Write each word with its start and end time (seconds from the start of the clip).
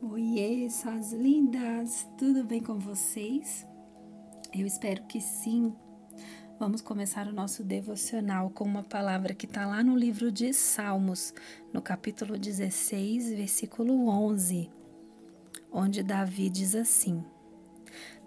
Oiê, 0.00 0.70
suas 0.70 1.12
lindas! 1.12 2.08
Tudo 2.16 2.44
bem 2.44 2.62
com 2.62 2.78
vocês? 2.78 3.66
Eu 4.54 4.64
espero 4.64 5.02
que 5.08 5.20
sim. 5.20 5.74
Vamos 6.56 6.80
começar 6.80 7.26
o 7.26 7.32
nosso 7.32 7.64
devocional 7.64 8.48
com 8.48 8.62
uma 8.62 8.84
palavra 8.84 9.34
que 9.34 9.44
está 9.44 9.66
lá 9.66 9.82
no 9.82 9.96
livro 9.96 10.30
de 10.30 10.52
Salmos, 10.52 11.34
no 11.72 11.82
capítulo 11.82 12.38
16, 12.38 13.30
versículo 13.30 14.08
11, 14.08 14.70
onde 15.72 16.04
Davi 16.04 16.48
diz 16.48 16.76
assim: 16.76 17.24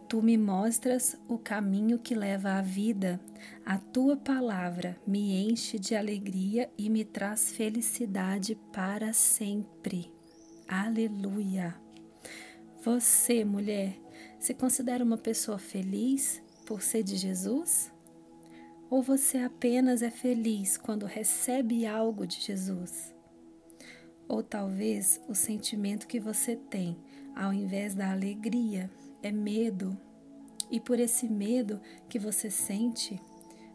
Tu 0.10 0.22
me 0.22 0.38
mostras 0.38 1.18
o 1.26 1.38
caminho 1.38 1.98
que 1.98 2.14
leva 2.14 2.56
à 2.56 2.62
vida, 2.62 3.18
a 3.66 3.78
tua 3.78 4.18
palavra 4.18 5.00
me 5.08 5.50
enche 5.50 5.80
de 5.80 5.96
alegria 5.96 6.70
e 6.78 6.90
me 6.90 7.06
traz 7.06 7.50
felicidade 7.54 8.56
para 8.74 9.14
sempre. 9.14 10.12
Aleluia! 10.74 11.76
Você, 12.82 13.44
mulher, 13.44 14.00
se 14.40 14.54
considera 14.54 15.04
uma 15.04 15.18
pessoa 15.18 15.58
feliz 15.58 16.42
por 16.66 16.82
ser 16.82 17.04
de 17.04 17.18
Jesus? 17.18 17.92
Ou 18.90 19.04
você 19.04 19.40
apenas 19.40 20.02
é 20.02 20.10
feliz 20.10 20.78
quando 20.78 21.06
recebe 21.06 21.86
algo 21.86 22.26
de 22.26 22.40
Jesus? 22.40 23.14
Ou 24.30 24.42
talvez 24.42 25.20
o 25.28 25.36
sentimento 25.36 26.08
que 26.08 26.22
você 26.22 26.56
tem, 26.56 26.98
ao 27.36 27.52
invés 27.52 27.94
da 27.94 28.10
alegria, 28.10 28.90
é 29.22 29.30
medo, 29.30 30.00
e 30.72 30.80
por 30.80 31.02
esse 31.02 31.28
medo 31.28 31.82
que 32.08 32.18
você 32.18 32.50
sente, 32.50 33.20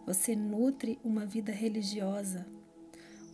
você 0.06 0.34
nutre 0.34 0.98
uma 1.05 1.27
vida 1.27 1.53
religiosa. 1.53 2.47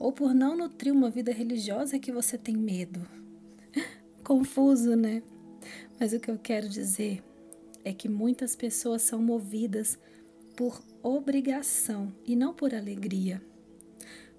Ou 0.01 0.11
por 0.11 0.35
não 0.35 0.57
nutrir 0.57 0.93
uma 0.93 1.11
vida 1.11 1.33
religiosa 1.33 1.95
é 1.95 2.01
que 2.01 2.11
você 2.11 2.37
tem 2.37 2.57
medo 2.57 3.23
confuso, 4.23 4.97
né? 4.97 5.23
Mas 5.99 6.13
o 6.13 6.21
que 6.21 6.31
eu 6.31 6.39
quero 6.39 6.69
dizer 6.69 7.23
é 7.85 7.93
que 7.93 8.09
muitas 8.09 8.57
pessoas 8.57 9.03
são 9.03 9.21
movidas 9.21 9.99
por 10.57 10.83
obrigação 11.03 12.13
e 12.25 12.37
não 12.37 12.55
por 12.55 12.75
alegria. 12.75 13.43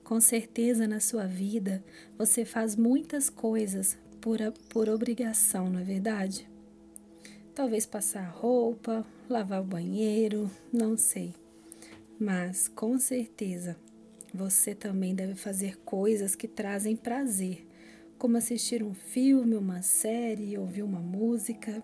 Com 0.03 0.19
certeza 0.19 0.87
na 0.87 0.99
sua 0.99 1.25
vida 1.25 1.83
você 2.17 2.45
faz 2.45 2.75
muitas 2.75 3.29
coisas 3.29 3.97
por, 4.19 4.39
por 4.69 4.89
obrigação, 4.89 5.69
não 5.69 5.79
é 5.79 5.83
verdade? 5.83 6.49
Talvez 7.55 7.85
passar 7.85 8.29
roupa, 8.29 9.05
lavar 9.29 9.61
o 9.61 9.65
banheiro, 9.65 10.49
não 10.71 10.97
sei. 10.97 11.33
Mas 12.19 12.67
com 12.67 12.97
certeza 12.97 13.77
você 14.33 14.73
também 14.73 15.13
deve 15.13 15.35
fazer 15.35 15.77
coisas 15.79 16.35
que 16.35 16.47
trazem 16.47 16.95
prazer 16.95 17.65
como 18.23 18.37
assistir 18.37 18.81
um 18.81 18.93
filme, 18.93 19.53
uma 19.53 19.81
série, 19.81 20.57
ouvir 20.57 20.81
uma 20.81 21.01
música. 21.01 21.83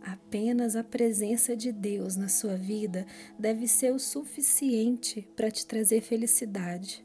Apenas 0.00 0.76
a 0.76 0.84
presença 0.84 1.56
de 1.56 1.72
Deus 1.72 2.14
na 2.14 2.28
sua 2.28 2.54
vida 2.54 3.04
deve 3.36 3.66
ser 3.66 3.92
o 3.92 3.98
suficiente 3.98 5.28
para 5.34 5.50
te 5.50 5.66
trazer 5.66 6.00
felicidade, 6.00 7.04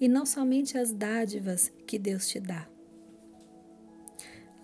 e 0.00 0.08
não 0.08 0.26
somente 0.26 0.76
as 0.76 0.90
dádivas 0.90 1.72
que 1.86 1.96
Deus 1.96 2.26
te 2.26 2.40
dá. 2.40 2.68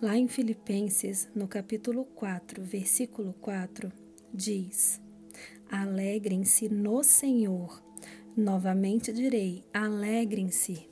Lá 0.03 0.19
em 0.19 0.27
Filipenses, 0.27 1.29
no 1.33 1.47
capítulo 1.47 2.05
4, 2.05 2.61
versículo 2.65 3.33
4, 3.35 3.93
diz: 4.35 5.01
Alegrem-se 5.71 6.69
no 6.69 7.05
Senhor. 7.05 7.81
Novamente 8.37 9.13
direi: 9.13 9.63
alegrem-se. 9.73 10.91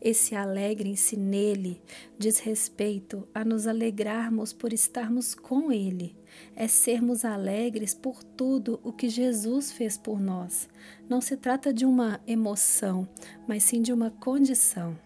Esse 0.00 0.34
alegrem-se 0.34 1.16
nele 1.16 1.82
diz 2.16 2.38
respeito 2.38 3.26
a 3.34 3.44
nos 3.44 3.66
alegrarmos 3.66 4.52
por 4.52 4.72
estarmos 4.72 5.34
com 5.34 5.72
ele, 5.72 6.16
é 6.54 6.68
sermos 6.68 7.24
alegres 7.24 7.94
por 7.94 8.22
tudo 8.22 8.78
o 8.84 8.92
que 8.92 9.08
Jesus 9.08 9.72
fez 9.72 9.96
por 9.96 10.20
nós. 10.20 10.68
Não 11.08 11.20
se 11.20 11.36
trata 11.36 11.72
de 11.72 11.84
uma 11.84 12.20
emoção, 12.26 13.08
mas 13.46 13.64
sim 13.64 13.82
de 13.82 13.92
uma 13.92 14.10
condição. 14.10 14.96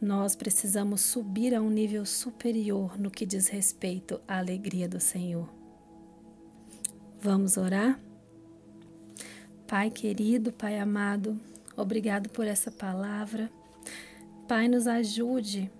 Nós 0.00 0.34
precisamos 0.34 1.00
subir 1.00 1.54
a 1.54 1.62
um 1.62 1.70
nível 1.70 2.04
superior 2.04 2.98
no 2.98 3.10
que 3.10 3.24
diz 3.24 3.48
respeito 3.48 4.20
à 4.26 4.38
alegria 4.38 4.88
do 4.88 4.98
Senhor. 4.98 5.48
Vamos 7.20 7.56
orar? 7.56 7.98
Pai 9.66 9.90
querido, 9.90 10.52
Pai 10.52 10.78
amado, 10.78 11.40
Obrigado 11.76 12.28
por 12.28 12.46
essa 12.46 12.70
palavra. 12.70 13.50
Pai, 14.46 14.68
nos 14.68 14.86
ajude 14.86 15.70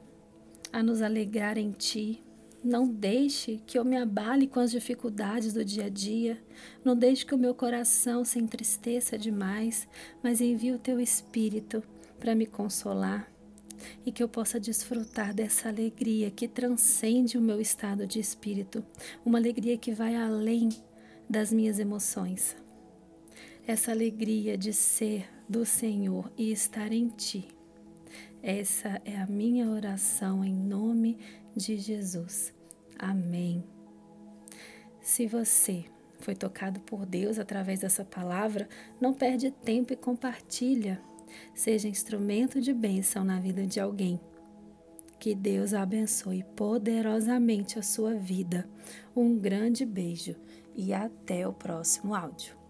a 0.73 0.83
nos 0.83 1.03
alegrar 1.03 1.57
em 1.57 1.71
Ti. 1.71 2.23
Não 2.63 2.89
deixe 2.89 3.61
que 3.67 3.79
eu 3.79 3.85
me 3.85 3.97
abale 3.97 4.47
com 4.47 4.59
as 4.59 4.71
dificuldades 4.71 5.53
do 5.53 5.65
dia 5.65 5.85
a 5.85 5.89
dia. 5.89 6.43
Não 6.85 6.97
deixe 6.97 7.25
que 7.25 7.35
o 7.35 7.39
meu 7.39 7.55
coração 7.55 8.25
se 8.25 8.39
entristeça 8.39 9.19
demais, 9.19 9.87
mas 10.23 10.41
envie 10.41 10.73
o 10.73 10.79
Teu 10.79 10.99
Espírito 10.99 11.83
para 12.19 12.35
me 12.35 12.47
consolar 12.47 13.31
e 14.05 14.11
que 14.11 14.23
eu 14.23 14.29
possa 14.29 14.59
desfrutar 14.59 15.35
dessa 15.35 15.69
alegria 15.69 16.31
que 16.31 16.49
transcende 16.49 17.37
o 17.37 17.41
meu 17.41 17.61
estado 17.61 18.07
de 18.07 18.19
espírito, 18.19 18.85
uma 19.25 19.39
alegria 19.39 19.77
que 19.77 19.93
vai 19.93 20.17
além 20.17 20.71
das 21.29 21.53
minhas 21.53 21.79
emoções. 21.79 22.57
Essa 23.67 23.91
alegria 23.91 24.57
de 24.57 24.73
ser 24.73 25.29
do 25.49 25.65
Senhor 25.65 26.31
e 26.37 26.51
estar 26.51 26.93
em 26.93 27.09
Ti. 27.09 27.49
Essa 28.43 29.01
é 29.05 29.17
a 29.17 29.27
minha 29.27 29.69
oração 29.71 30.45
em 30.45 30.55
nome 30.55 31.19
de 31.57 31.77
Jesus. 31.77 32.53
Amém. 32.99 33.65
Se 35.01 35.27
você 35.27 35.85
foi 36.19 36.35
tocado 36.35 36.81
por 36.81 37.05
Deus 37.05 37.39
através 37.39 37.81
dessa 37.81 38.05
palavra, 38.05 38.69
não 39.01 39.13
perde 39.13 39.51
tempo 39.51 39.93
e 39.93 39.97
compartilha. 39.97 41.01
Seja 41.55 41.89
instrumento 41.89 42.61
de 42.61 42.73
bênção 42.73 43.25
na 43.25 43.41
vida 43.41 43.67
de 43.67 43.81
alguém. 43.81 44.21
Que 45.19 45.35
Deus 45.35 45.73
abençoe 45.75 46.45
poderosamente 46.55 47.79
a 47.79 47.83
sua 47.83 48.15
vida. 48.15 48.69
Um 49.17 49.39
grande 49.39 49.85
beijo 49.85 50.37
e 50.75 50.93
até 50.93 51.47
o 51.47 51.53
próximo 51.53 52.15
áudio. 52.15 52.64